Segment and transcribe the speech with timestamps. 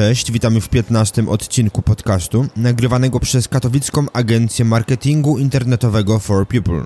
[0.00, 6.84] Cześć, witamy w 15 odcinku podcastu, nagrywanego przez katowicką agencję marketingu internetowego For People.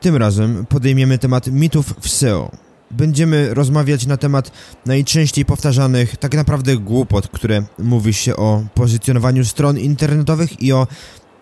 [0.00, 2.50] Tym razem podejmiemy temat mitów w SEO.
[2.90, 4.52] Będziemy rozmawiać na temat
[4.86, 10.86] najczęściej powtarzanych, tak naprawdę głupot, które mówi się o pozycjonowaniu stron internetowych i o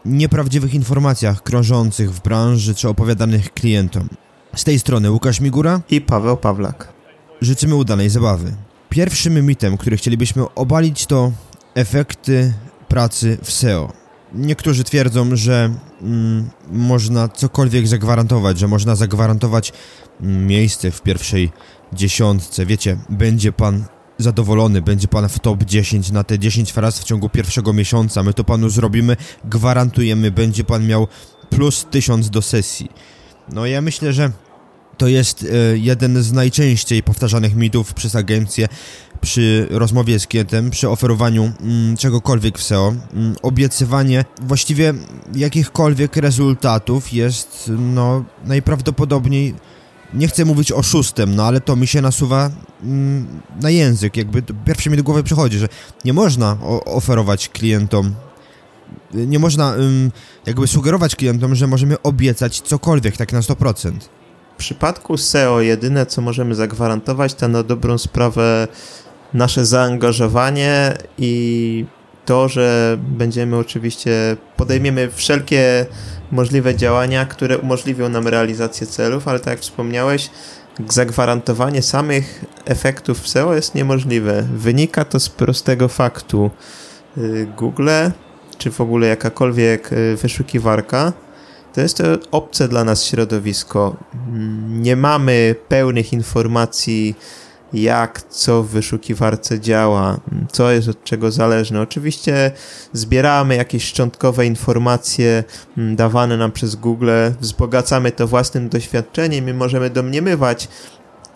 [0.04, 4.08] nieprawdziwych informacjach krążących w branży czy opowiadanych klientom.
[4.56, 6.92] Z tej strony Łukasz Migura i Paweł Pawlak.
[7.40, 8.65] Życzymy udanej zabawy.
[8.88, 11.32] Pierwszym mitem, który chcielibyśmy obalić, to
[11.74, 12.54] efekty
[12.88, 13.92] pracy w SEO.
[14.34, 19.72] Niektórzy twierdzą, że mm, można cokolwiek zagwarantować, że można zagwarantować
[20.20, 21.52] mm, miejsce w pierwszej
[21.92, 22.66] dziesiątce.
[22.66, 23.84] Wiecie, będzie pan
[24.18, 28.22] zadowolony, będzie pan w top 10 na te 10 fraz w ciągu pierwszego miesiąca.
[28.22, 31.08] My to panu zrobimy, gwarantujemy, będzie pan miał
[31.50, 32.90] plus 1000 do sesji.
[33.52, 34.30] No ja myślę, że
[34.96, 38.68] to jest e, jeden z najczęściej powtarzanych mitów przez agencję
[39.20, 42.94] przy rozmowie z klientem, przy oferowaniu mm, czegokolwiek w SEO.
[43.14, 44.94] Mm, obiecywanie właściwie
[45.34, 49.54] jakichkolwiek rezultatów jest no, najprawdopodobniej
[50.14, 52.50] nie chcę mówić oszustem, no ale to mi się nasuwa
[52.82, 53.26] mm,
[53.60, 55.68] na język, jakby pierwsze mi do głowy przychodzi, że
[56.04, 58.14] nie można oferować klientom
[59.14, 59.74] nie można
[60.46, 63.92] jakby sugerować klientom, że możemy obiecać cokolwiek tak na 100%.
[64.56, 68.68] W przypadku SEO jedyne, co możemy zagwarantować, to na dobrą sprawę
[69.34, 71.84] nasze zaangażowanie i
[72.24, 75.86] to, że będziemy oczywiście, podejmiemy wszelkie
[76.30, 80.30] możliwe działania, które umożliwią nam realizację celów, ale tak jak wspomniałeś,
[80.88, 84.42] zagwarantowanie samych efektów SEO jest niemożliwe.
[84.54, 86.50] Wynika to z prostego faktu.
[87.18, 87.90] Y, Google,
[88.58, 91.12] czy w ogóle jakakolwiek y, wyszukiwarka,
[91.76, 93.96] to jest to obce dla nas środowisko.
[94.68, 97.14] Nie mamy pełnych informacji,
[97.72, 100.20] jak co w wyszukiwarce działa,
[100.52, 101.80] co jest od czego zależne.
[101.80, 102.50] Oczywiście
[102.92, 105.44] zbieramy jakieś szczątkowe informacje
[105.78, 107.10] mm, dawane nam przez Google,
[107.40, 110.68] wzbogacamy to własnym doświadczeniem i możemy domniemywać,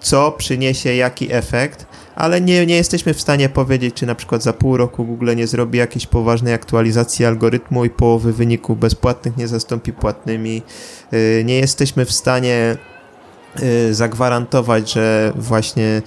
[0.00, 4.53] co przyniesie jaki efekt, ale nie, nie jesteśmy w stanie powiedzieć, czy na przykład za
[4.53, 9.93] pół roku Google nie zrobi jakiejś poważnej aktualizacji algorytmu i połowy wyników bezpłatnych nie zastąpi
[9.93, 10.62] płatnymi.
[11.12, 12.76] Y, nie jesteśmy w stanie
[13.62, 16.03] y, zagwarantować, że właśnie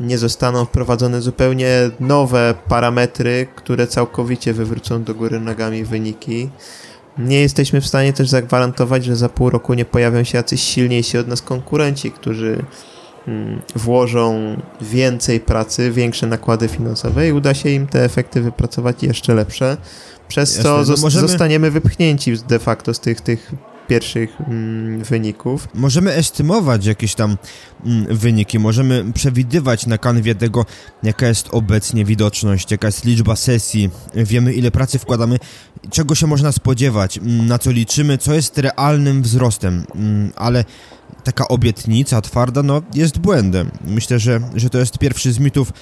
[0.00, 6.50] nie zostaną wprowadzone zupełnie nowe parametry, które całkowicie wywrócą do góry nogami wyniki.
[7.18, 11.18] Nie jesteśmy w stanie też zagwarantować, że za pół roku nie pojawią się jacyś silniejsi
[11.18, 12.64] od nas konkurenci, którzy
[13.76, 19.76] włożą więcej pracy, większe nakłady finansowe i uda się im te efekty wypracować jeszcze lepsze.
[20.28, 21.28] Przez Jasne, to no możemy...
[21.28, 23.52] zostaniemy wypchnięci de facto z tych, tych
[23.88, 25.68] pierwszych mm, wyników.
[25.74, 27.36] Możemy estymować jakieś tam
[27.84, 30.66] mm, wyniki, możemy przewidywać na kanwie tego,
[31.02, 35.38] jaka jest obecnie widoczność, jaka jest liczba sesji, wiemy ile pracy wkładamy,
[35.90, 40.64] czego się można spodziewać, mm, na co liczymy, co jest realnym wzrostem, mm, ale
[41.24, 43.70] taka obietnica twarda, no, jest błędem.
[43.84, 45.72] Myślę, że, że to jest pierwszy z mitów,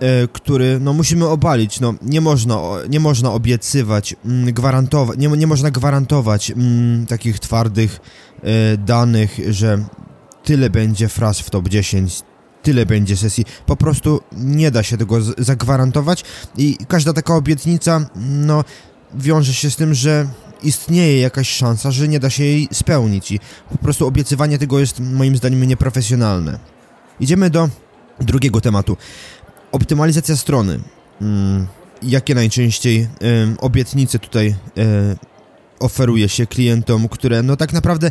[0.00, 1.80] e, który no, musimy obalić.
[1.80, 8.00] No, nie, można, nie można obiecywać, mm, gwarantować, nie, nie można gwarantować mm, takich twardych
[8.42, 9.84] e, danych, że
[10.44, 12.22] tyle będzie fraz w top 10,
[12.62, 13.44] tyle będzie sesji.
[13.66, 16.24] Po prostu nie da się tego zagwarantować
[16.56, 18.64] i każda taka obietnica, no,
[19.14, 20.26] wiąże się z tym, że
[20.64, 23.40] istnieje jakaś szansa, że nie da się jej spełnić i
[23.70, 26.58] po prostu obiecywanie tego jest moim zdaniem nieprofesjonalne.
[27.20, 27.68] Idziemy do
[28.20, 28.96] drugiego tematu.
[29.72, 30.80] Optymalizacja strony.
[31.18, 31.66] Hmm,
[32.02, 33.08] jakie najczęściej
[33.58, 35.16] obietnice tutaj e,
[35.80, 38.10] oferuje się klientom, które no tak naprawdę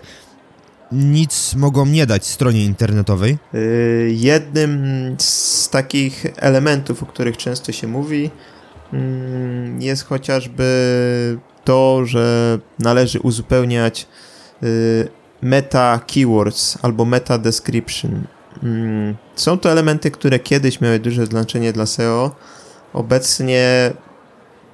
[0.92, 3.38] nic mogą nie dać stronie internetowej?
[3.54, 4.81] Y, jednym
[5.20, 8.30] z takich elementów, o których często się mówi,
[8.94, 10.64] mm, jest chociażby
[11.63, 14.08] to, że należy uzupełniać
[14.63, 15.08] y,
[15.42, 18.24] meta keywords albo meta description.
[18.63, 22.31] Mm, są to elementy, które kiedyś miały duże znaczenie dla SEO.
[22.94, 23.94] Obecnie,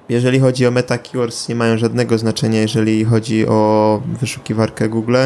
[0.09, 5.17] jeżeli chodzi o meta keywords, nie mają żadnego znaczenia, jeżeli chodzi o wyszukiwarkę Google.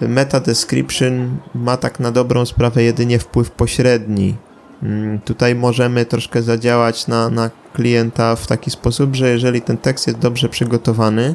[0.00, 4.36] Meta description ma tak na dobrą sprawę jedynie wpływ pośredni.
[4.82, 10.06] Mm, tutaj możemy troszkę zadziałać na, na klienta w taki sposób, że jeżeli ten tekst
[10.06, 11.34] jest dobrze przygotowany,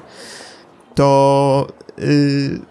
[0.96, 1.68] to
[1.98, 2.71] yy,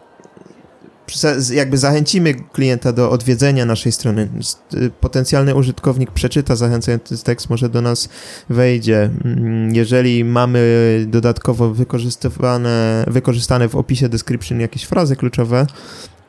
[1.53, 4.29] jakby zachęcimy klienta do odwiedzenia naszej strony.
[4.75, 8.09] Y, potencjalny użytkownik przeczyta zachęcający tekst, może do nas
[8.49, 9.11] wejdzie.
[9.25, 10.61] Mm, jeżeli mamy
[11.09, 15.67] dodatkowo wykorzystywane, wykorzystane w opisie description jakieś frazy kluczowe,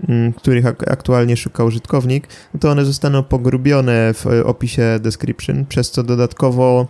[0.09, 2.27] mm, których aktualnie szuka użytkownik,
[2.59, 6.87] to one zostaną pogrubione w opisie description, przez co dodatkowo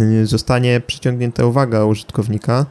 [0.00, 2.66] y, zostanie przyciągnięta uwaga użytkownika.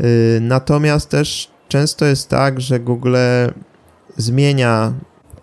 [0.00, 3.16] Y, natomiast też często jest tak, że Google
[4.16, 4.92] zmienia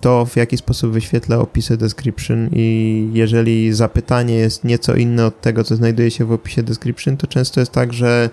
[0.01, 5.63] to, w jaki sposób wyświetla opisy description i jeżeli zapytanie jest nieco inne od tego,
[5.63, 8.30] co znajduje się w opisie description, to często jest tak, że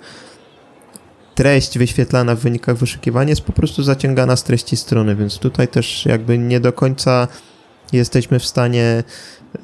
[1.34, 6.06] treść wyświetlana w wynikach wyszukiwania jest po prostu zaciągana z treści strony, więc tutaj też
[6.06, 7.28] jakby nie do końca
[7.92, 9.04] jesteśmy w stanie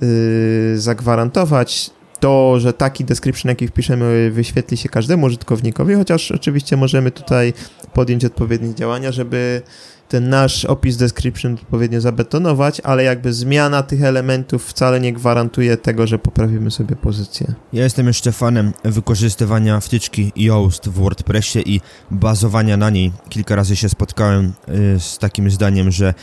[0.01, 1.91] yy, zagwarantować
[2.21, 7.53] to, że taki description, jaki wpiszemy, wyświetli się każdemu użytkownikowi, chociaż oczywiście możemy tutaj
[7.93, 9.63] podjąć odpowiednie działania, żeby
[10.09, 16.07] ten nasz opis description odpowiednio zabetonować, ale jakby zmiana tych elementów wcale nie gwarantuje tego,
[16.07, 17.55] że poprawimy sobie pozycję.
[17.73, 21.81] Ja jestem jeszcze fanem wykorzystywania wtyczki Yoast w WordPressie i
[22.11, 23.13] bazowania na niej.
[23.29, 24.53] Kilka razy się spotkałem
[24.97, 26.15] y, z takim zdaniem, że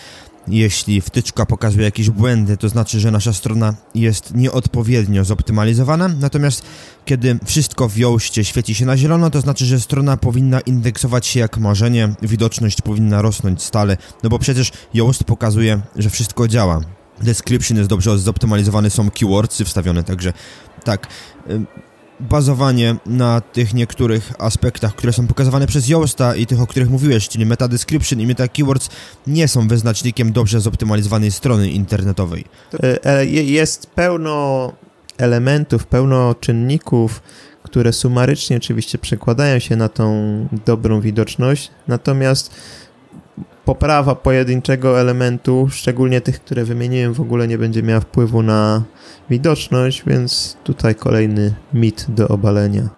[0.48, 6.64] jeśli wtyczka pokazuje jakieś błędy, to znaczy, że nasza strona jest nieodpowiednio zoptymalizowana, natomiast
[7.06, 11.40] kiedy wszystko w Yoastie świeci się na zielono, to znaczy, że strona powinna indeksować się
[11.40, 16.82] jak marzenie, widoczność powinna rosnąć stale, no bo przecież Yoast pokazuje, że wszystko działa.
[17.22, 20.34] Description jest dobrze zoptymalizowany, są keywordsy wstawione, także
[20.84, 21.08] tak
[22.20, 27.30] bazowanie na tych niektórych aspektach, które są pokazywane przez Yoasta i tych, o których mówiłeś,
[27.30, 28.90] czyli meta description i meta keywords
[29.28, 32.46] nie są wyznacznikiem dobrze zoptymalizowanej strony internetowej.
[32.84, 34.72] E, e, jest pełno
[35.18, 37.22] elementów, pełno czynników,
[37.64, 42.56] które sumarycznie oczywiście przekładają się na tą dobrą widoczność, natomiast
[43.66, 48.84] poprawa pojedynczego elementu, szczególnie tych, które wymieniłem, w ogóle nie będzie miała wpływu na
[49.30, 52.90] widoczność, więc tutaj kolejny mit do obalenia.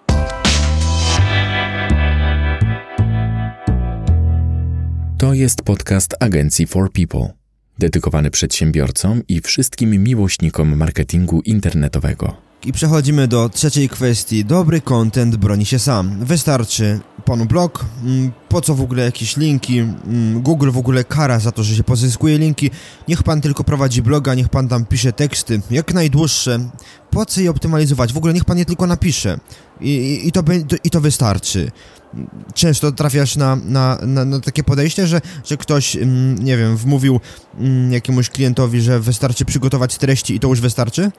[5.18, 7.34] To jest podcast agencji For People,
[7.80, 12.47] dedykowany przedsiębiorcom i wszystkim miłośnikom marketingu internetowego.
[12.66, 14.46] I przechodzimy do trzeciej kwestii.
[14.46, 16.26] Dobry content broni się sam.
[16.26, 21.40] Wystarczy panu blog, mm, po co w ogóle jakieś linki, mm, Google w ogóle kara
[21.40, 22.72] za to, że się pozyskuje linki,
[23.08, 26.60] niech pan tylko prowadzi bloga, niech pan tam pisze teksty, jak najdłuższe,
[27.12, 29.40] po co je optymalizować, w ogóle niech pan je tylko napisze
[29.82, 30.44] i, i, i to,
[30.84, 31.72] i to wystarczy.
[32.54, 37.20] Często trafiasz na, na, na, na takie podejście, że, że ktoś, mm, nie wiem, wmówił
[37.90, 41.12] jakiemuś klientowi, że wystarczy przygotować treści i to już wystarczy?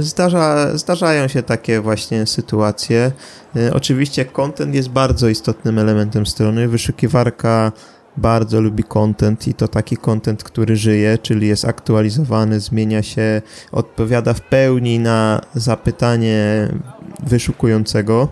[0.00, 3.12] Zdarza, zdarzają się takie właśnie sytuacje.
[3.56, 6.68] E, oczywiście content jest bardzo istotnym elementem strony.
[6.68, 7.72] Wyszukiwarka
[8.16, 14.34] bardzo lubi content i to taki content, który żyje, czyli jest aktualizowany, zmienia się, odpowiada
[14.34, 16.68] w pełni na zapytanie
[17.22, 18.28] wyszukującego.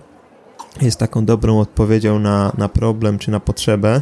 [0.81, 4.01] Jest taką dobrą odpowiedzią na, na problem czy na potrzebę.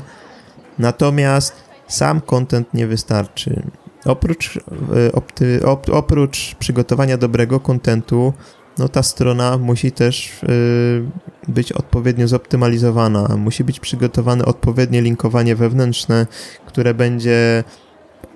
[0.79, 1.55] Natomiast
[1.89, 3.63] sam content nie wystarczy.
[4.07, 8.33] Oprócz, e, opty, op, oprócz przygotowania dobrego kontentu,
[8.79, 11.05] no ta strona musi też y,
[11.49, 13.37] być odpowiednio zoptymalizowana.
[13.37, 16.27] Musi być przygotowane odpowiednie linkowanie wewnętrzne,
[16.67, 17.65] które będzie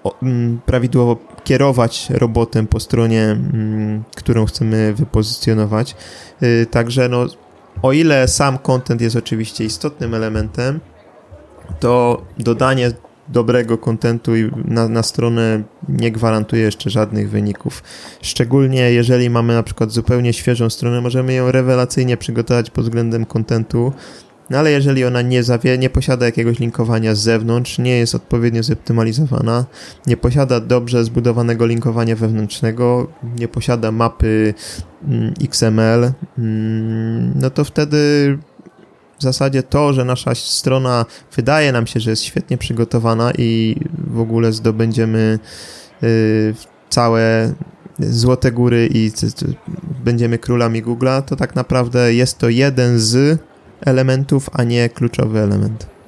[0.05, 5.97] o, m, prawidłowo kierować robotem po stronie, m, którą chcemy wypozycjonować.
[6.43, 7.27] Y, także no,
[7.83, 10.81] o ile sam content jest oczywiście istotnym elementem,
[11.81, 12.93] to dodanie
[13.31, 17.83] dobrego kontentu i na, na stronę nie gwarantuje jeszcze żadnych wyników.
[18.23, 23.93] Szczególnie jeżeli mamy na przykład zupełnie świeżą stronę, możemy ją rewelacyjnie przygotować pod względem kontentu,
[24.51, 28.63] no ale jeżeli ona nie zawie, nie posiada jakiegoś linkowania z zewnątrz, nie jest odpowiednio
[28.63, 29.65] zoptymalizowana,
[30.07, 33.09] nie posiada dobrze zbudowanego linkowania wewnętrznego,
[33.39, 34.55] nie posiada mapy
[35.09, 38.39] mm, XML, mm, no to wtedy
[39.21, 44.21] w zasadzie to, że nasza strona wydaje nam się, że jest świetnie przygotowana i w
[44.21, 45.39] ogóle zdobędziemy
[46.03, 46.55] y,
[46.89, 47.55] całe
[47.99, 49.13] złote góry i
[50.05, 53.41] będziemy królami Google'a, to tak naprawdę jest to jeden z
[53.81, 56.00] elementów, a nie kluczowy element.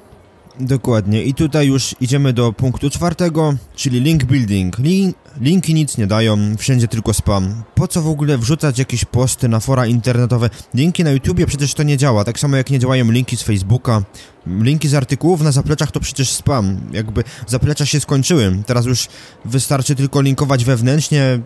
[0.59, 1.23] Dokładnie.
[1.23, 4.79] I tutaj już idziemy do punktu czwartego, czyli link building.
[4.79, 7.63] Link, linki nic nie dają, wszędzie tylko spam.
[7.75, 10.49] Po co w ogóle wrzucać jakieś posty na fora internetowe?
[10.73, 14.03] Linki na YouTubie przecież to nie działa, tak samo jak nie działają linki z Facebooka.
[14.47, 16.77] Linki z artykułów na zapleczach to przecież spam.
[16.91, 18.57] Jakby zaplecza się skończyły.
[18.65, 19.07] Teraz już
[19.45, 21.39] wystarczy tylko linkować wewnętrznie.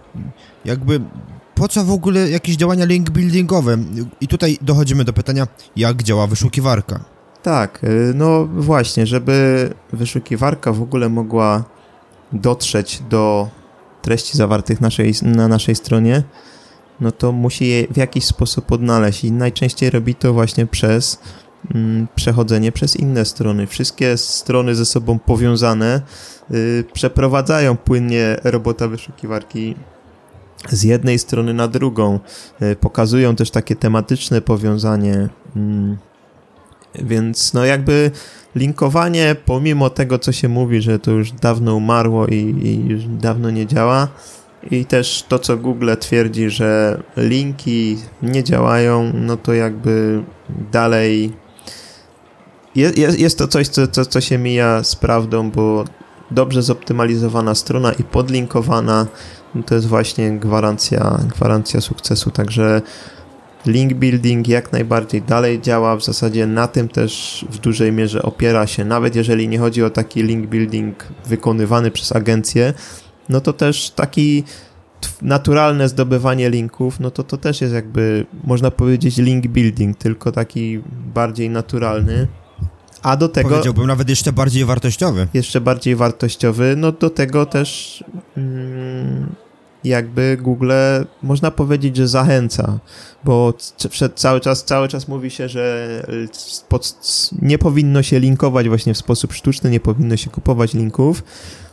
[0.65, 1.01] Jakby
[1.55, 3.77] po co w ogóle jakieś działania link buildingowe?
[4.21, 7.16] I tutaj dochodzimy do pytania, jak działa wyszukiwarka.
[7.43, 11.63] Tak, y, no właśnie, żeby wyszukiwarka w ogóle mogła
[12.31, 13.49] dotrzeć do
[14.01, 16.23] treści zawartych naszej, na naszej stronie,
[16.99, 21.19] no to musi je w jakiś sposób odnaleźć i najczęściej robi to właśnie przez
[21.75, 23.67] mm, przechodzenie przez inne strony.
[23.67, 26.01] Wszystkie strony ze sobą powiązane
[26.51, 29.75] y, przeprowadzają płynnie robota wyszukiwarki
[30.69, 32.19] z jednej strony na drugą.
[32.61, 35.29] Y, pokazują też takie tematyczne powiązanie.
[35.55, 35.97] Mm,
[36.95, 38.11] więc no jakby
[38.55, 43.49] linkowanie, pomimo tego, co się mówi, że to już dawno umarło i, i już dawno
[43.49, 44.07] nie działa,
[44.71, 50.23] i też to, co Google twierdzi, że linki nie działają, no to jakby
[50.71, 51.33] dalej
[52.75, 55.85] jest, jest to coś, co, co, co się mija z prawdą, bo
[56.31, 59.07] dobrze zoptymalizowana strona i podlinkowana
[59.55, 62.31] no to jest właśnie gwarancja, gwarancja sukcesu.
[62.31, 62.81] Także
[63.67, 68.67] link building jak najbardziej dalej działa, w zasadzie na tym też w dużej mierze opiera
[68.67, 72.73] się, nawet jeżeli nie chodzi o taki link building wykonywany przez agencję,
[73.29, 74.43] no to też taki
[75.21, 80.81] naturalne zdobywanie linków, no to to też jest jakby, można powiedzieć, link building, tylko taki
[81.13, 82.27] bardziej naturalny.
[83.01, 83.49] A do tego.
[83.49, 85.27] Powiedziałbym nawet jeszcze bardziej wartościowy.
[85.33, 86.75] Jeszcze bardziej wartościowy.
[86.77, 88.03] No do tego też
[88.37, 89.35] mm,
[89.83, 90.71] jakby Google
[91.23, 92.79] można powiedzieć, że zachęca,
[93.23, 93.53] bo
[94.15, 95.87] cały czas, cały czas mówi się, że
[96.69, 96.95] pod,
[97.41, 101.23] nie powinno się linkować właśnie w sposób sztuczny, nie powinno się kupować linków.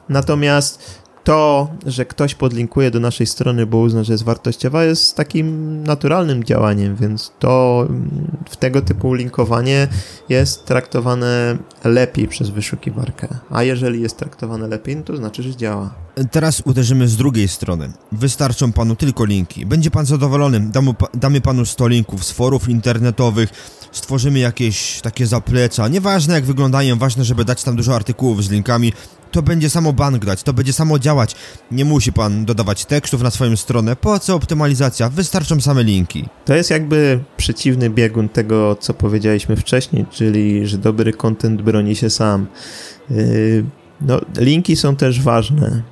[0.09, 5.83] Natomiast to, że ktoś podlinkuje do naszej strony, bo uzna, że jest wartościowa, jest takim
[5.83, 7.87] naturalnym działaniem, więc to
[8.49, 9.89] w tego typu linkowanie
[10.29, 13.29] jest traktowane lepiej przez wyszukiwarkę.
[13.51, 15.95] A jeżeli jest traktowane lepiej, to znaczy, że działa.
[16.31, 17.93] Teraz uderzymy z drugiej strony.
[18.13, 19.67] Wystarczą panu tylko linki.
[19.67, 20.61] Będzie pan zadowolony.
[20.61, 23.51] Damy, damy panu 100 linków z forów internetowych,
[23.93, 25.89] stworzymy jakieś takie zapleca.
[25.89, 28.93] Nieważne jak wyglądają, ważne, żeby dać tam dużo artykułów z linkami
[29.35, 31.35] to będzie samo bank grać, to będzie samo działać.
[31.71, 33.97] Nie musi pan dodawać tekstów na swoją stronę.
[33.97, 35.09] Po co optymalizacja?
[35.09, 36.29] Wystarczą same linki.
[36.45, 42.11] To jest jakby przeciwny biegun tego, co powiedzieliśmy wcześniej, czyli że dobry content broni się
[42.11, 42.47] sam.
[43.11, 43.65] Yy,
[44.01, 45.83] no, linki są też ważne.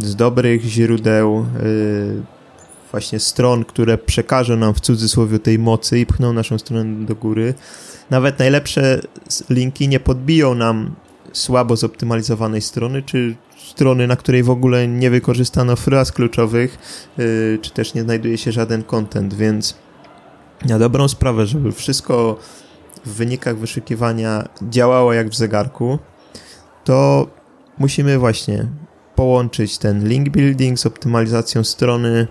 [0.00, 2.22] Yy, z dobrych źródeł, yy,
[2.90, 7.54] właśnie stron, które przekażą nam w cudzysłowie tej mocy i pchną naszą stronę do góry.
[8.10, 9.00] Nawet najlepsze
[9.50, 10.94] linki nie podbiją nam
[11.32, 13.36] słabo zoptymalizowanej strony, czy
[13.68, 16.78] strony, na której w ogóle nie wykorzystano fraz kluczowych,
[17.18, 19.76] yy, czy też nie znajduje się żaden content, więc
[20.68, 22.38] na dobrą sprawę, żeby wszystko
[23.04, 25.98] w wynikach wyszukiwania działało jak w zegarku,
[26.84, 27.26] to
[27.78, 28.66] musimy właśnie
[29.14, 32.26] połączyć ten link building z optymalizacją strony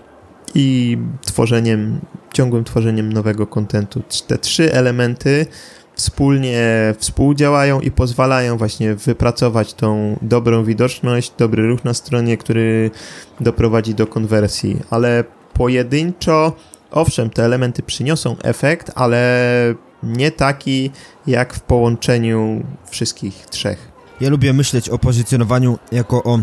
[0.55, 1.99] i tworzeniem,
[2.33, 4.01] ciągłym tworzeniem nowego kontentu.
[4.27, 5.45] Te trzy elementy
[5.95, 12.91] wspólnie współdziałają i pozwalają właśnie wypracować tą dobrą widoczność, dobry ruch na stronie, który
[13.39, 16.55] doprowadzi do konwersji, ale pojedynczo,
[16.91, 20.91] owszem, te elementy przyniosą efekt, ale nie taki
[21.27, 23.91] jak w połączeniu wszystkich trzech.
[24.21, 26.39] Ja lubię myśleć o pozycjonowaniu jako o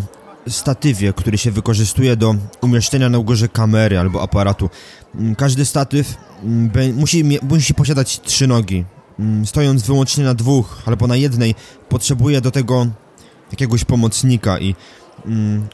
[0.48, 4.70] statywie, który się wykorzystuje do umieszczenia na górze kamery albo aparatu.
[5.36, 6.14] Każdy statyw
[6.44, 8.84] mm, musi, musi posiadać trzy nogi.
[9.18, 11.54] Mm, stojąc wyłącznie na dwóch albo na jednej,
[11.88, 12.86] potrzebuje do tego
[13.50, 14.74] jakiegoś pomocnika i
[15.26, 15.68] mm,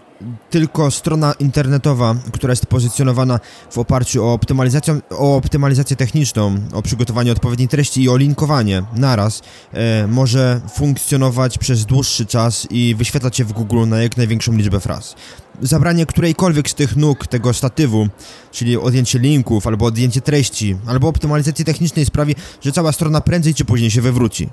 [0.50, 3.40] tylko strona internetowa, która jest pozycjonowana
[3.70, 9.42] w oparciu o optymalizację, o optymalizację techniczną, o przygotowanie odpowiedniej treści i o linkowanie naraz,
[9.72, 14.80] e, może funkcjonować przez dłuższy czas i wyświetlać się w Google na jak największą liczbę
[14.80, 15.14] fraz.
[15.62, 18.08] Zabranie którejkolwiek z tych nóg tego statywu,
[18.52, 23.64] czyli odjęcie linków, albo odjęcie treści, albo optymalizacji technicznej sprawi, że cała strona prędzej czy
[23.64, 24.48] później się wywróci.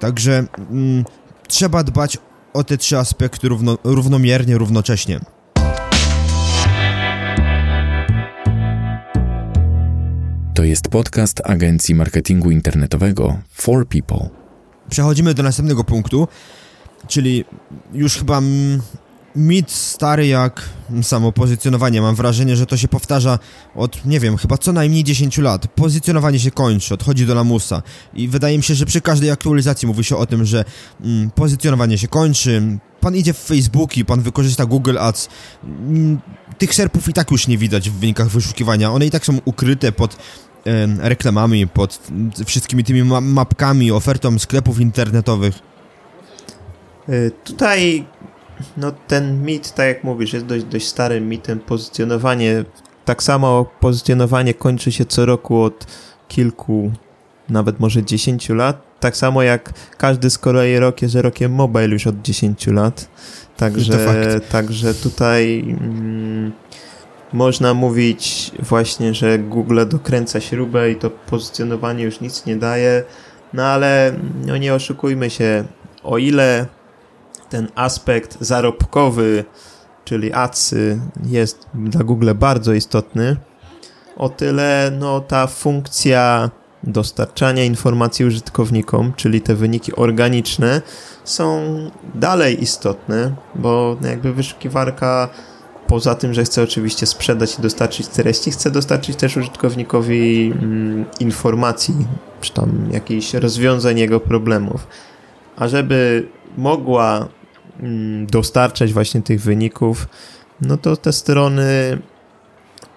[0.00, 1.04] Także mm,
[1.48, 2.18] trzeba dbać
[2.52, 5.20] o te trzy aspekty równo, równomiernie, równocześnie.
[10.54, 14.28] To jest podcast agencji marketingu internetowego For People.
[14.90, 16.28] Przechodzimy do następnego punktu,
[17.08, 17.44] czyli
[17.92, 18.40] już chyba
[19.36, 20.68] mit stary jak
[21.02, 22.02] samo pozycjonowanie.
[22.02, 23.38] Mam wrażenie, że to się powtarza
[23.74, 25.66] od, nie wiem, chyba co najmniej 10 lat.
[25.66, 27.82] Pozycjonowanie się kończy, odchodzi do lamusa.
[28.14, 30.64] I wydaje mi się, że przy każdej aktualizacji mówi się o tym, że
[31.00, 32.78] mm, pozycjonowanie się kończy.
[33.00, 35.28] Pan idzie w Facebooki, pan wykorzysta Google Ads.
[35.64, 36.20] Mm,
[36.58, 38.92] tych serpów i tak już nie widać w wynikach wyszukiwania.
[38.92, 40.16] One i tak są ukryte pod
[40.98, 42.00] reklamami, pod
[42.46, 45.58] wszystkimi tymi ma mapkami, ofertą sklepów internetowych.
[47.08, 48.06] Y, tutaj
[48.76, 51.60] no ten mit, tak jak mówisz, jest dość, dość starym mitem.
[51.60, 52.64] Pozycjonowanie,
[53.04, 55.86] tak samo pozycjonowanie kończy się co roku od
[56.28, 56.92] kilku,
[57.48, 58.88] nawet może dziesięciu lat.
[59.00, 63.08] tak samo jak każdy z kolei rok jest rokiem mobile już od 10 lat.
[63.56, 66.52] Także, także tutaj mm,
[67.32, 73.04] można mówić właśnie, że Google dokręca śrubę i to pozycjonowanie już nic nie daje.
[73.52, 74.12] No ale
[74.46, 75.64] no nie oszukujmy się,
[76.02, 76.66] o ile
[77.48, 79.44] ten aspekt zarobkowy,
[80.04, 83.36] czyli adsy jest dla Google bardzo istotny,
[84.16, 86.50] o tyle no, ta funkcja
[86.84, 90.82] dostarczania informacji użytkownikom, czyli te wyniki organiczne,
[91.24, 91.64] są
[92.14, 95.28] dalej istotne, bo jakby wyszukiwarka
[95.86, 101.94] poza tym, że chce oczywiście sprzedać i dostarczyć treści, chce dostarczyć też użytkownikowi mm, informacji,
[102.40, 104.86] czy tam jakichś rozwiązań jego problemów.
[105.56, 107.28] A żeby mogła
[108.26, 110.08] dostarczać właśnie tych wyników,
[110.60, 111.98] no to te strony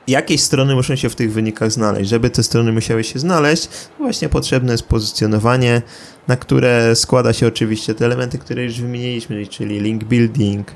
[0.07, 2.09] jakieś strony muszą się w tych wynikach znaleźć.
[2.09, 5.81] Żeby te strony musiały się znaleźć, właśnie potrzebne jest pozycjonowanie,
[6.27, 10.71] na które składa się oczywiście te elementy, które już wymieniliśmy, czyli link building,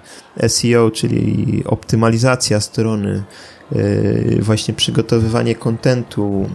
[0.48, 3.24] SEO, czyli optymalizacja strony,
[3.72, 6.50] yy, właśnie przygotowywanie kontentu,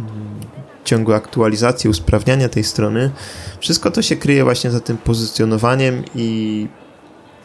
[0.85, 3.11] ciągłe aktualizacje, usprawniania tej strony.
[3.61, 6.69] Wszystko to się kryje właśnie za tym pozycjonowaniem i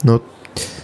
[0.04, 0.20] no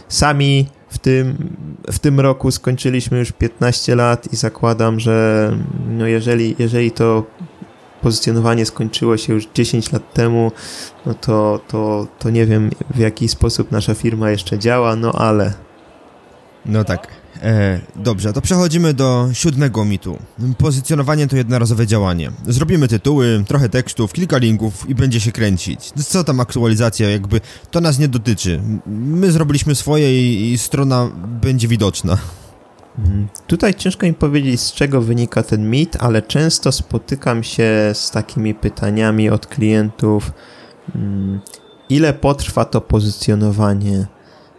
[0.08, 1.56] sami w tym,
[1.92, 5.52] w tym roku skończyliśmy już 15 lat i zakładam, że
[5.90, 7.24] no jeżeli, jeżeli to
[8.02, 10.52] pozycjonowanie skończyło się już 10 lat temu,
[11.06, 15.54] no to, to, to nie wiem w jaki sposób nasza firma jeszcze działa, no ale.
[16.66, 17.21] No tak.
[17.42, 20.18] E, dobrze, to przechodzimy do siódmego mitu.
[20.58, 22.32] Pozycjonowanie to jednorazowe działanie.
[22.48, 25.92] Zrobimy tytuły, trochę tekstów, kilka linków i będzie się kręcić.
[25.92, 28.62] Co tam aktualizacja, jakby to nas nie dotyczy.
[28.88, 31.10] My zrobiliśmy swoje i, i strona
[31.42, 32.18] będzie widoczna.
[32.98, 38.12] Mm, tutaj ciężko mi powiedzieć, z czego wynika ten mit, ale często spotykam się z
[38.12, 40.32] takimi pytaniami od klientów,
[40.96, 41.40] mm,
[41.90, 44.08] ile potrwa to pozycjonowanie,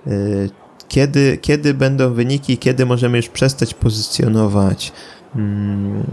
[0.06, 0.50] y,
[0.92, 4.93] kiedy, kiedy będą wyniki, kiedy możemy już przestać pozycjonować,
[5.36, 6.04] mm,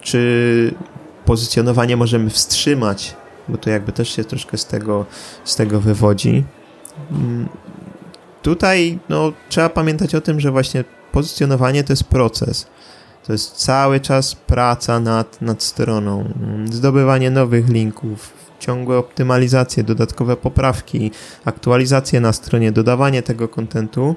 [0.00, 0.74] czy
[1.24, 3.16] pozycjonowanie możemy wstrzymać,
[3.48, 5.06] bo to jakby też się troszkę z tego,
[5.44, 6.44] z tego wywodzi.
[7.10, 7.48] Mm,
[8.42, 12.66] tutaj no, trzeba pamiętać o tym, że właśnie pozycjonowanie to jest proces.
[13.26, 20.36] To jest cały czas praca nad, nad stroną, mm, zdobywanie nowych linków, ciągłe optymalizacje, dodatkowe
[20.36, 21.10] poprawki,
[21.44, 24.14] aktualizacje na stronie, dodawanie tego kontentu.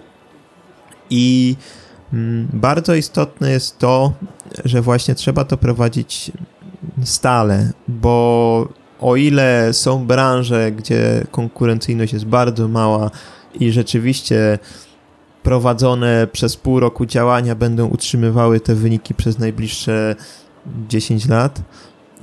[1.10, 1.56] I
[2.13, 4.13] mm, bardzo istotne jest to,
[4.65, 6.32] że właśnie trzeba to prowadzić
[7.03, 8.67] stale, bo
[9.01, 13.12] o ile są branże, gdzie konkurencyjność jest bardzo mała
[13.60, 14.60] i rzeczywiście
[15.43, 20.15] prowadzone przez pół roku działania będą utrzymywały te wyniki przez najbliższe
[20.89, 21.62] 10 lat,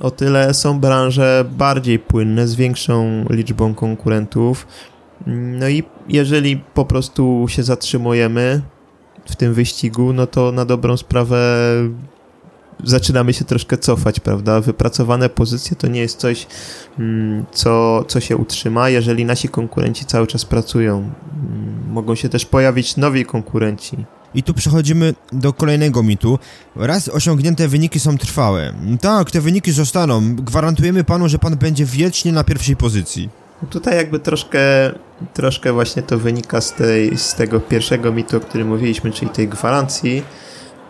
[0.01, 4.67] o tyle są branże bardziej płynne, z większą liczbą konkurentów.
[5.27, 8.61] No i jeżeli po prostu się zatrzymujemy
[9.25, 11.37] w tym wyścigu, no to na dobrą sprawę
[12.83, 14.61] zaczynamy się troszkę cofać, prawda?
[14.61, 16.47] Wypracowane pozycje to nie jest coś,
[16.99, 20.97] mm, co, co się utrzyma, jeżeli nasi konkurenci cały czas pracują.
[20.97, 24.05] Mm, mogą się też pojawić nowi konkurenci.
[24.35, 26.39] I tu przechodzimy do kolejnego mitu.
[26.75, 28.73] Raz osiągnięte wyniki są trwałe.
[29.01, 30.35] Tak, te wyniki zostaną.
[30.35, 33.29] Gwarantujemy panu, że pan będzie wiecznie na pierwszej pozycji.
[33.69, 34.59] Tutaj jakby troszkę,
[35.33, 39.47] troszkę właśnie to wynika z, tej, z tego pierwszego mitu, o którym mówiliśmy, czyli tej
[39.47, 40.23] gwarancji.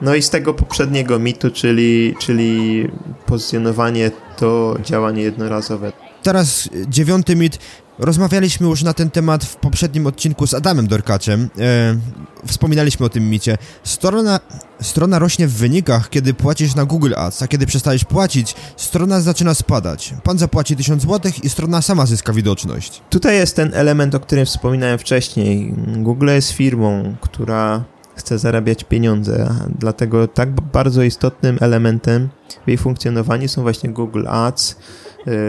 [0.01, 2.87] No i z tego poprzedniego mitu, czyli, czyli
[3.25, 5.91] pozycjonowanie to działanie jednorazowe.
[6.23, 7.59] Teraz dziewiąty mit.
[7.99, 11.49] Rozmawialiśmy już na ten temat w poprzednim odcinku z Adamem Dorkaczem.
[11.59, 11.97] E,
[12.45, 13.57] wspominaliśmy o tym micie.
[13.83, 14.39] Strona,
[14.81, 19.53] strona rośnie w wynikach, kiedy płacisz na Google Ads, a kiedy przestajesz płacić, strona zaczyna
[19.53, 20.13] spadać.
[20.23, 23.01] Pan zapłaci 1000 zł i strona sama zyska widoczność.
[23.09, 25.73] Tutaj jest ten element, o którym wspominałem wcześniej.
[25.97, 27.83] Google jest firmą, która
[28.21, 32.29] chce zarabiać pieniądze, dlatego tak bardzo istotnym elementem
[32.65, 34.75] w jej funkcjonowaniu są właśnie Google Ads,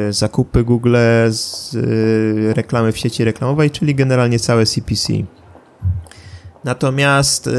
[0.09, 5.13] y, zakupy Google, y, reklamy w sieci reklamowej, czyli generalnie całe CPC.
[6.65, 7.53] Natomiast y,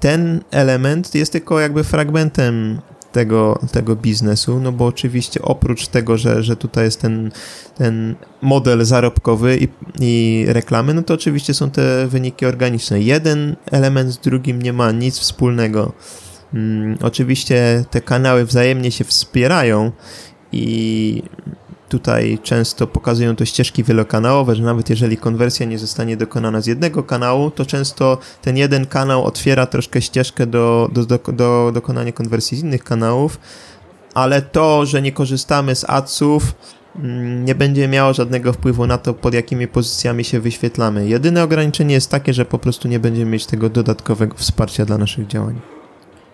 [0.00, 2.80] ten element jest tylko jakby fragmentem
[3.16, 7.30] tego, tego biznesu, no bo oczywiście oprócz tego, że, że tutaj jest ten,
[7.74, 9.68] ten model zarobkowy i,
[10.00, 13.00] i reklamy, no to oczywiście są te wyniki organiczne.
[13.00, 15.92] Jeden element z drugim nie ma nic wspólnego.
[16.52, 19.92] Hmm, oczywiście te kanały wzajemnie się wspierają
[20.52, 21.22] i
[21.88, 27.02] tutaj często pokazują to ścieżki wielokanałowe, że nawet jeżeli konwersja nie zostanie dokonana z jednego
[27.02, 32.58] kanału, to często ten jeden kanał otwiera troszkę ścieżkę do, do, do, do dokonania konwersji
[32.58, 33.38] z innych kanałów,
[34.14, 36.54] ale to, że nie korzystamy z adsów,
[36.96, 41.08] mm, nie będzie miało żadnego wpływu na to, pod jakimi pozycjami się wyświetlamy.
[41.08, 45.26] Jedyne ograniczenie jest takie, że po prostu nie będziemy mieć tego dodatkowego wsparcia dla naszych
[45.26, 45.75] działań.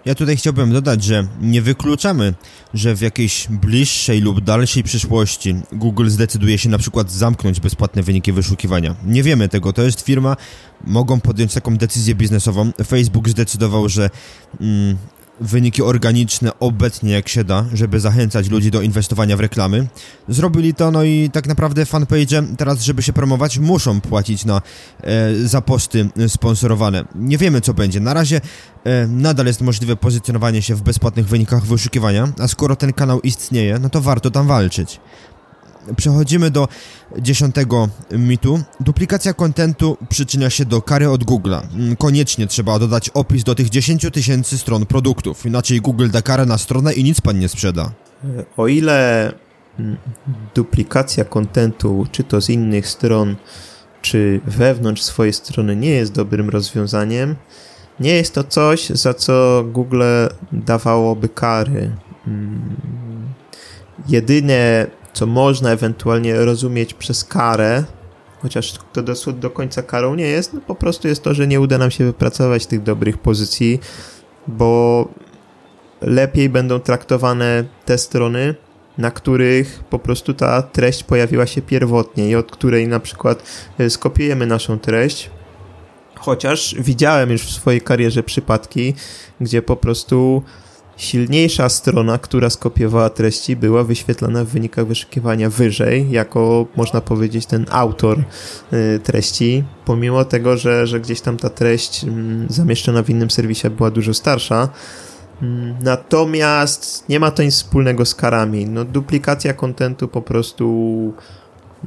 [0.04, 2.34] Ja tutaj chciałbym dodać, że nie wykluczamy,
[2.74, 8.32] że w jakiejś bliższej lub dalszej przyszłości Google zdecyduje się na przykład zamknąć bezpłatne wyniki
[8.32, 8.94] wyszukiwania.
[9.06, 10.36] Nie wiemy tego, to jest firma,
[10.84, 12.72] mogą podjąć taką decyzję biznesową.
[12.86, 14.10] Facebook zdecydował, że
[14.60, 14.96] mm,
[15.40, 19.86] wyniki organiczne obecnie jak się da, żeby zachęcać ludzi do inwestowania w reklamy.
[20.28, 24.62] Zrobili to, no i tak naprawdę fanpage teraz, żeby się promować, muszą płacić na,
[25.00, 27.04] e, za posty sponsorowane.
[27.14, 28.00] Nie wiemy, co będzie.
[28.00, 28.40] Na razie
[28.84, 33.78] e, nadal jest możliwe pozycjonowanie się w bezpłatnych wynikach wyszukiwania, a skoro ten kanał istnieje,
[33.78, 35.00] no to warto tam walczyć.
[35.96, 36.68] Przechodzimy do
[37.18, 38.60] dziesiątego mitu.
[38.80, 41.62] Duplikacja kontentu przyczynia się do kary od Google'a.
[41.74, 46.46] Mm, Koniecznie trzeba dodać opis do tych 10 tysięcy stron produktów, inaczej Google da karę
[46.46, 47.90] na stronę i nic pan nie sprzeda.
[48.56, 49.32] O ile
[49.78, 49.96] mm,
[50.54, 53.36] duplikacja kontentu, czy to z innych stron,
[54.02, 57.36] czy wewnątrz swojej strony nie jest dobrym rozwiązaniem,
[58.00, 60.02] nie jest to coś, za co Google
[60.52, 61.90] dawałoby kary.
[62.26, 62.76] Mm,
[64.08, 67.84] Jedyne, co można ewentualnie rozumieć przez karę,
[68.42, 71.60] chociaż to do, do końca karą nie jest, no po prostu jest to, że nie
[71.60, 73.80] uda nam się wypracować tych dobrych pozycji,
[74.46, 75.08] bo
[76.00, 78.54] lepiej będą traktowane te strony,
[78.98, 83.42] na których po prostu ta treść pojawiła się pierwotnie i od której na przykład
[83.80, 85.30] y, skopiujemy naszą treść.
[86.14, 88.94] Chociaż widziałem już w swojej karierze przypadki,
[89.40, 90.42] gdzie po prostu
[91.02, 97.66] silniejsza strona, która skopiowała treści, była wyświetlana w wynikach wyszukiwania wyżej, jako można powiedzieć ten
[97.70, 98.18] autor
[98.72, 103.70] y, treści, pomimo tego, że, że gdzieś tam ta treść mm, zamieszczona w innym serwisie
[103.70, 104.68] była dużo starsza.
[105.42, 108.66] Mm, Natomiast nie ma to nic wspólnego z karami.
[108.66, 111.12] No, duplikacja kontentu po prostu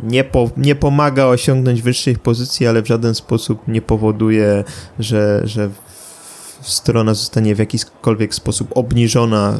[0.04, 4.64] nie, po, nie pomaga osiągnąć wyższych pozycji, ale w żaden sposób nie powoduje,
[5.00, 5.70] że, że
[6.62, 9.58] strona zostanie w jakikolwiek sposób obniżona y,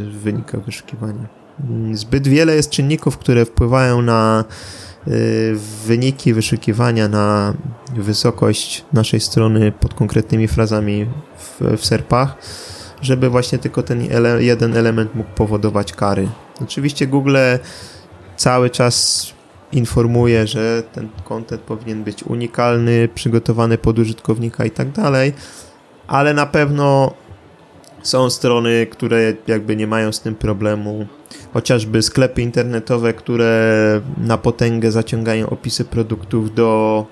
[0.00, 1.28] w wyszukiwania.
[1.60, 4.44] Mm, Zbyt wiele jest czynników, które wpływają na
[5.08, 7.54] y, wyniki wyszukiwania, na
[7.96, 11.06] wysokość naszej strony pod konkretnymi frazami
[11.38, 12.36] w, w serpach
[13.02, 16.28] żeby właśnie tylko ten ele jeden element mógł powodować kary.
[16.62, 17.36] Oczywiście Google
[18.36, 19.26] cały czas
[19.72, 25.32] informuje, że ten content powinien być unikalny, przygotowany pod użytkownika i tak dalej,
[26.08, 27.14] ale na pewno
[28.02, 31.06] są strony, które jakby nie mają z tym problemu.
[31.52, 37.06] Chociażby sklepy internetowe, które na potęgę zaciągają opisy produktów do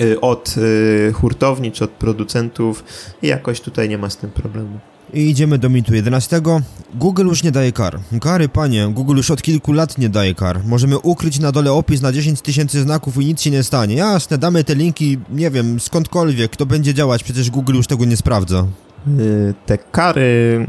[0.00, 2.84] y, od y, hurtowni czy od producentów
[3.22, 4.78] i jakoś tutaj nie ma z tym problemu.
[5.14, 6.40] I idziemy do mitu 11.
[6.94, 8.00] Google już nie daje kar.
[8.20, 10.64] Kary, panie, Google już od kilku lat nie daje kar.
[10.64, 13.94] Możemy ukryć na dole opis na 10 tysięcy znaków i nic się nie stanie.
[13.94, 18.16] Jasne, damy te linki, nie wiem, skądkolwiek, to będzie działać, przecież Google już tego nie
[18.16, 18.66] sprawdza.
[19.18, 20.66] Y, Te kary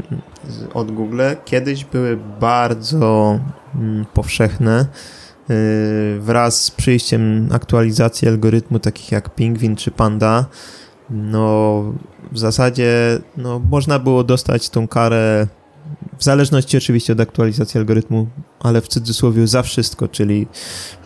[0.74, 3.40] od Google kiedyś były bardzo
[3.74, 4.86] mm, powszechne.
[5.50, 10.46] Y, Wraz z przyjściem aktualizacji algorytmu takich jak Pingwin czy Panda,
[11.10, 11.82] no
[12.32, 15.46] w zasadzie no, można było dostać tą karę
[16.18, 18.26] w zależności oczywiście od aktualizacji algorytmu,
[18.60, 20.46] ale w cudzysłowie za wszystko, czyli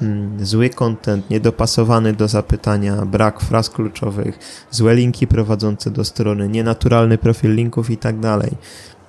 [0.02, 4.38] mm, zły content, niedopasowany do zapytania, brak fraz kluczowych,
[4.70, 8.50] złe linki prowadzące do strony, nienaturalny profil linków i tak dalej.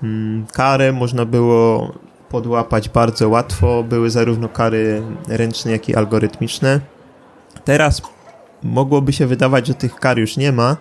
[0.04, 1.92] Mm, Karę można było
[2.30, 6.80] podłapać bardzo łatwo, były zarówno kary ręczne, jak i algorytmiczne.
[7.66, 8.02] Teraz
[8.64, 10.78] mogłoby się wydawać, że tych kar już nie ma.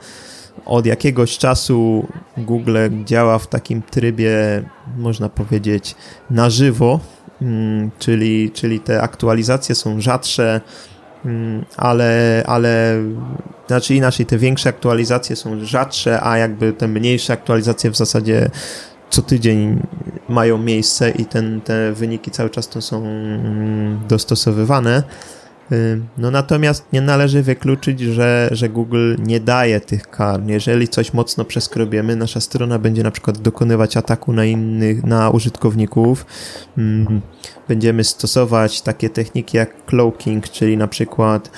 [0.64, 4.62] Od jakiegoś czasu Google działa w takim trybie,
[4.96, 5.94] można powiedzieć,
[6.30, 7.00] na żywo,
[7.42, 10.60] mm, czyli, czyli te aktualizacje są rzadsze,
[11.24, 13.02] mm, ale, ale
[13.66, 18.50] znaczy inaczej, te większe aktualizacje są rzadsze, a jakby te mniejsze aktualizacje w zasadzie
[19.10, 19.82] co tydzień
[20.28, 25.02] mają miejsce i ten, te wyniki cały czas to są mm, dostosowywane.
[25.72, 30.40] Y, No natomiast nie należy wykluczyć, że, że Google nie daje tych kar.
[30.46, 36.26] Jeżeli coś mocno przeskrobiemy, nasza strona będzie na przykład dokonywać ataku na innych, na użytkowników.
[36.78, 37.20] Mm,
[37.68, 41.50] Będziemy stosować takie techniki jak cloaking, czyli na przykład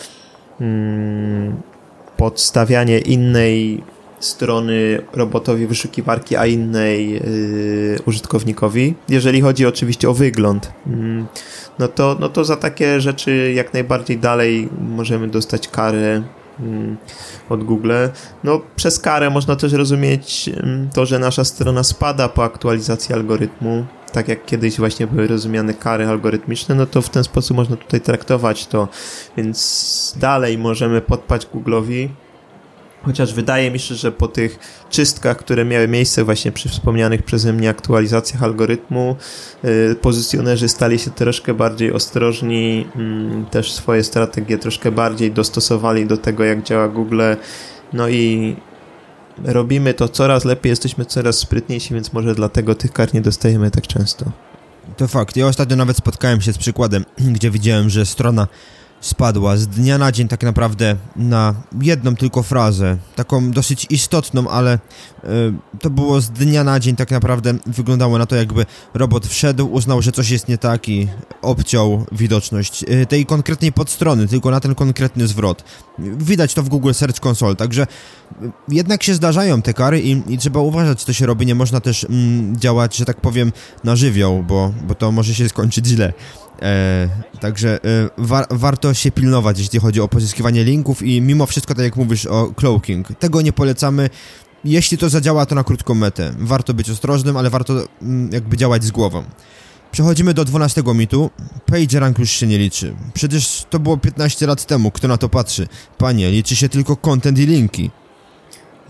[0.60, 1.62] mm,
[2.16, 3.82] podstawianie innej
[4.24, 8.94] strony robotowi wyszukiwarki, a innej yy, użytkownikowi.
[9.08, 11.26] Jeżeli chodzi oczywiście o wygląd, mm,
[11.78, 16.22] no to, no to za takie rzeczy jak najbardziej dalej możemy dostać karę
[16.60, 16.96] mm,
[17.48, 17.92] od Google.
[18.44, 23.86] No przez karę można też rozumieć mm, to, że nasza strona spada po aktualizacji algorytmu.
[24.12, 28.00] tak jak kiedyś właśnie były rozumiane kary algorytmiczne, no to w ten sposób można tutaj
[28.00, 28.88] traktować to.
[29.36, 32.08] Więc dalej możemy podpać Google'owi,
[33.04, 34.58] Chociaż wydaje mi się, że po tych
[34.90, 39.16] czystkach, które miały miejsce właśnie przy wspomnianych przeze mnie aktualizacjach algorytmu,
[39.62, 46.16] yy, pozycjonerzy stali się troszkę bardziej ostrożni, yy, też swoje strategie troszkę bardziej dostosowali do
[46.16, 47.22] tego, jak działa Google.
[47.92, 48.56] No i
[49.44, 53.86] robimy to coraz lepiej, jesteśmy coraz sprytniejsi, więc może dlatego tych kart nie dostajemy tak
[53.86, 54.32] często.
[54.96, 55.36] To fakt.
[55.36, 57.04] Ja ostatnio nawet spotkałem się z przykładem,
[57.36, 58.46] gdzie widziałem, że strona
[59.02, 64.78] spadła z dnia na dzień tak naprawdę na jedną tylko frazę, taką dosyć istotną, ale
[65.80, 70.02] to było z dnia na dzień tak naprawdę wyglądało na to jakby robot wszedł, uznał,
[70.02, 71.08] że coś jest nie tak i
[71.42, 75.64] obciął widoczność y, tej konkretnej podstrony, tylko na ten konkretny zwrot.
[75.98, 80.38] Widać to w Google Search Console, także y, jednak się zdarzają te kary i, i,
[80.38, 83.52] trzeba uważać, co się robi, nie można też mm, działać, że tak powiem,
[83.84, 86.12] na żywioł, bo, bo to może się skończyć źle.
[86.62, 87.08] E,
[87.40, 91.84] także e, war, warto się pilnować, jeśli chodzi o pozyskiwanie linków i mimo wszystko, tak
[91.84, 94.10] jak mówisz o cloaking, tego nie polecamy.
[94.64, 96.32] Jeśli to zadziała, to na krótką metę.
[96.38, 99.24] Warto być ostrożnym, ale warto mm, jakby działać z głową.
[99.92, 101.30] Przechodzimy do 12 mitu.
[101.66, 102.94] PageRank już się nie liczy.
[103.14, 104.90] Przecież to było 15 lat temu.
[104.90, 105.68] Kto na to patrzy?
[105.98, 107.90] Panie, liczy się tylko content i linki.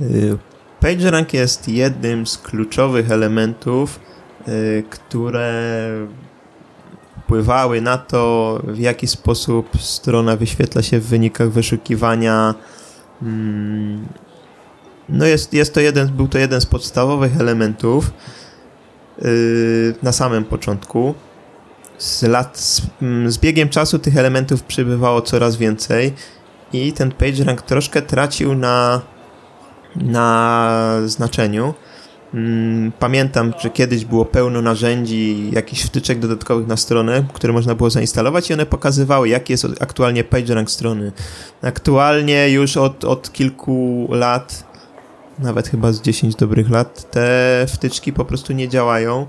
[0.00, 0.38] Y,
[0.80, 4.00] PageRank jest jednym z kluczowych elementów,
[4.48, 5.52] y, które
[7.24, 12.54] wpływały na to, w jaki sposób strona wyświetla się w wynikach wyszukiwania.
[15.08, 18.10] No jest, jest to jeden, był to jeden z podstawowych elementów
[19.22, 21.14] yy, na samym początku.
[21.98, 26.12] Z, lat, z, mm, z biegiem czasu tych elementów przybywało coraz więcej
[26.72, 29.00] i ten PageRank troszkę tracił na,
[29.96, 31.74] na znaczeniu.
[32.34, 37.90] Mm, pamiętam, że kiedyś było pełno narzędzi, jakichś wtyczek dodatkowych na stronę, które można było
[37.90, 41.12] zainstalować i one pokazywały, jaki jest aktualnie PageRank strony.
[41.62, 44.71] Aktualnie już od, od kilku lat,
[45.38, 49.26] nawet chyba z 10 dobrych lat, te wtyczki po prostu nie działają,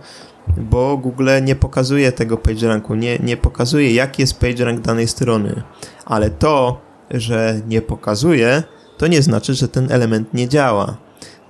[0.58, 5.63] bo Google nie pokazuje tego PageRanku, nie, nie pokazuje, jaki jest PageRank danej strony.
[6.06, 8.63] Ale to, że nie pokazuje,
[8.98, 10.98] to nie znaczy, że ten element nie działa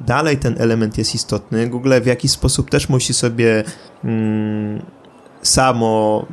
[0.01, 1.69] dalej ten element jest istotny.
[1.69, 3.63] Google w jakiś sposób też musi sobie
[4.03, 4.81] mm,
[5.41, 6.25] samo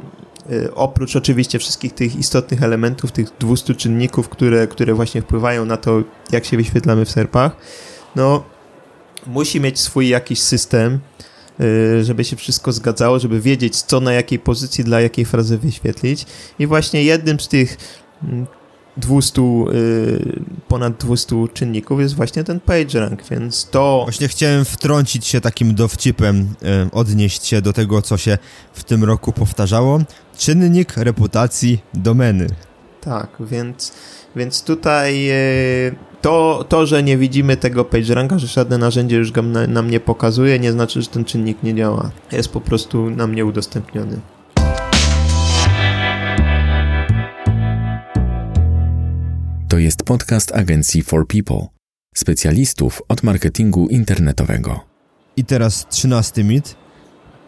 [0.53, 5.77] y, oprócz oczywiście wszystkich tych istotnych elementów, tych 200 czynników, które, które właśnie wpływają na
[5.77, 6.03] to,
[6.33, 7.57] jak się wyświetlamy w serpach,
[8.17, 8.43] no
[9.27, 10.99] musi mieć swój jakiś system,
[11.61, 16.27] y, żeby się wszystko zgadzało, żeby wiedzieć, co na jakiej pozycji, dla jakiej frazy wyświetlić.
[16.59, 17.77] I właśnie jednym z tych
[18.23, 18.47] mm,
[18.97, 24.01] 200, y, ponad 200 czynników jest właśnie ten PageRank, więc to...
[24.05, 26.55] Właśnie chciałem wtrącić się takim dowcipem,
[26.87, 28.39] y, odnieść się do tego, co się
[28.73, 30.01] w tym roku powtarzało.
[30.39, 32.47] Czynnik reputacji domeny.
[33.01, 33.93] Tak, więc,
[34.37, 35.31] więc tutaj
[36.21, 40.59] to, to, że nie widzimy tego PageRanka, że żadne narzędzie już go nam nie pokazuje,
[40.59, 42.11] nie znaczy, że ten czynnik nie działa.
[42.33, 44.21] Jest po prostu nam nieudostępniony.
[49.69, 51.67] To jest podcast agencji For People,
[52.15, 54.81] specjalistów od marketingu internetowego.
[55.37, 56.77] I teraz trzynasty mit.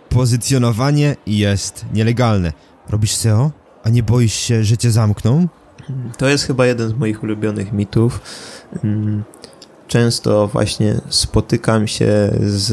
[0.08, 2.52] Pozycjonowanie jest nielegalne.
[2.88, 3.50] Robisz SEO,
[3.84, 5.48] a nie boisz się, że cię zamkną?
[6.18, 8.20] To jest chyba jeden z moich ulubionych mitów.
[8.84, 9.24] Mm,
[9.88, 12.68] często właśnie spotykam się z,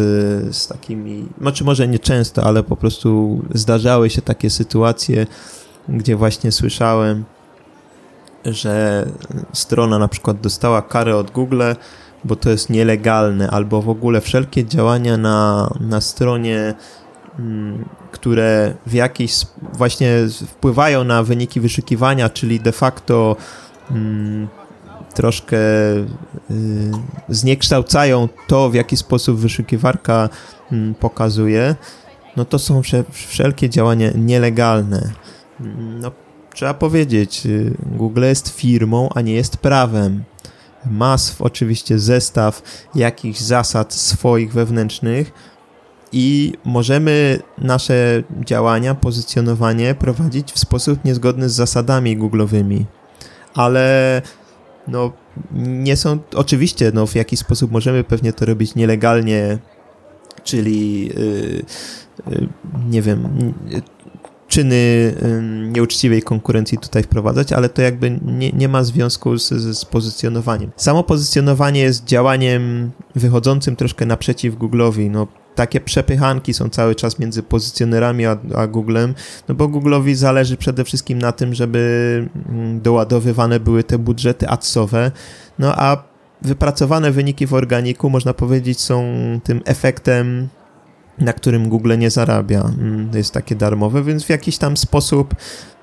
[0.56, 5.28] z takimi, znaczy może nie często, ale po prostu zdarzały się takie sytuacje,
[5.90, 7.24] gdzie właśnie słyszałem,
[8.46, 9.06] że
[9.54, 11.64] strona na przykład dostała karę od Google,
[12.24, 16.74] bo to jest nielegalne, albo w ogóle wszelkie działania na, na stronie,
[18.12, 19.34] które w jakiś
[19.74, 20.12] właśnie
[20.48, 23.36] wpływają na wyniki wyszukiwania, czyli de facto
[23.92, 24.48] mm,
[25.14, 26.06] troszkę y,
[27.30, 30.30] zniekształcają to, w jaki sposób wyszukiwarka
[30.72, 31.76] mm, pokazuje,
[32.38, 35.12] no to są wszelkie działania nielegalne.
[36.00, 36.12] No,
[36.54, 40.24] trzeba powiedzieć, y, Google jest firmą, a nie jest prawem.
[40.86, 42.62] Ma oczywiście zestaw
[42.96, 45.32] jakichś zasad swoich wewnętrznych
[46.12, 52.84] i możemy nasze działania, pozycjonowanie prowadzić w sposób niezgodny z zasadami Google'owymi.
[53.54, 54.22] Ale
[54.88, 55.12] no,
[55.56, 59.58] nie są, oczywiście, no, w jakiś sposób możemy pewnie to robić nielegalnie,
[60.44, 61.64] czyli yy,
[62.32, 62.48] yy,
[62.90, 63.54] nie wiem,
[64.48, 65.14] czyny
[65.72, 70.72] nieuczciwej konkurencji tutaj wprowadzać, ale to jakby nie, nie ma związku z, z pozycjonowaniem.
[70.76, 75.10] Samo pozycjonowanie jest działaniem wychodzącym troszkę naprzeciw Google'owi.
[75.12, 75.28] No,
[75.60, 79.14] takie przepychanki są cały czas między pozycjonerami a, a Googlem,
[79.48, 85.12] no bo Google'owi zależy przede wszystkim na tym, żeby mm, doładowywane były te budżety adsowe,
[85.60, 86.04] no a
[86.42, 89.04] wypracowane wyniki w organiku, można powiedzieć, są
[89.44, 90.48] tym efektem
[91.18, 92.62] na którym Google nie zarabia.
[92.62, 95.36] Mm, jest takie darmowe, więc w jakiś tam sposób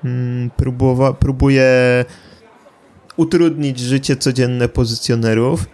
[0.03, 2.05] mm, próbowa, próbuje
[3.17, 5.65] utrudnić życie codzienne pozycjonerów.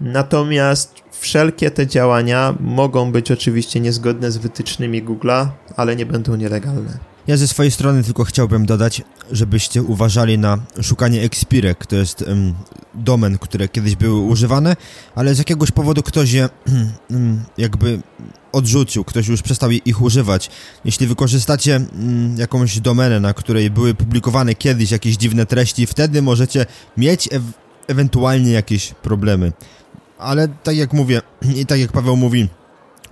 [0.00, 6.98] Natomiast wszelkie te działania mogą być oczywiście niezgodne z wytycznymi Google'a, ale nie będą nielegalne.
[7.26, 9.02] Ja ze swojej strony tylko chciałbym dodać,
[9.32, 11.86] żebyście uważali na szukanie ekspirek.
[11.86, 12.54] To jest um,
[12.94, 14.76] domen, które kiedyś były używane,
[15.14, 16.48] ale z jakiegoś powodu ktoś je
[17.10, 18.00] um, jakby
[18.52, 20.50] odrzucił, ktoś już przestał ich używać.
[20.84, 21.80] Jeśli wykorzystacie
[22.36, 27.40] jakąś domenę, na której były publikowane kiedyś jakieś dziwne treści, wtedy możecie mieć e
[27.86, 29.52] ewentualnie jakieś problemy.
[30.18, 31.22] Ale tak jak mówię
[31.60, 32.48] i tak jak Paweł mówi,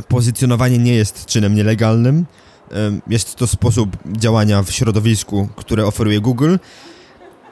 [0.08, 2.26] pozycjonowanie nie jest czynem nielegalnym.
[3.08, 6.56] Jest to sposób działania w środowisku, które oferuje Google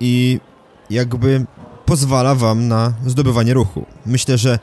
[0.00, 0.40] i
[0.90, 1.46] jakby
[1.86, 3.86] pozwala Wam na zdobywanie ruchu.
[4.06, 4.58] Myślę, że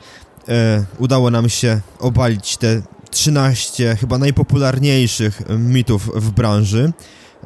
[0.48, 6.92] e, udało nam się obalić te 13 chyba najpopularniejszych mitów w branży.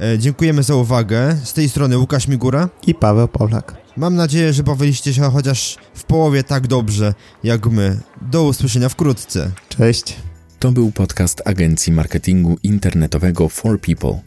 [0.00, 1.36] E, dziękujemy za uwagę.
[1.44, 3.76] Z tej strony Łukasz Migura i Paweł Pawlak.
[3.96, 8.00] Mam nadzieję, że bawiliście się chociaż w połowie tak dobrze jak my.
[8.22, 9.50] Do usłyszenia wkrótce.
[9.68, 10.16] Cześć.
[10.58, 14.20] To był podcast agencji marketingu internetowego For People.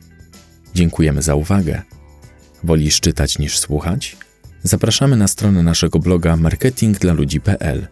[0.76, 1.82] Dziękujemy za uwagę.
[2.64, 4.18] Wolisz czytać niż słuchać?
[4.64, 7.88] Zapraszamy na stronę naszego bloga marketingdlaludzi.pl.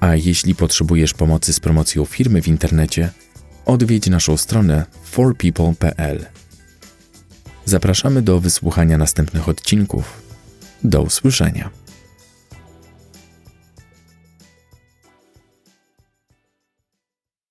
[0.00, 3.10] A jeśli potrzebujesz pomocy z promocją firmy w internecie,
[3.66, 6.26] odwiedź naszą stronę forpeople.pl.
[7.64, 10.22] Zapraszamy do wysłuchania następnych odcinków.
[10.84, 11.70] Do usłyszenia.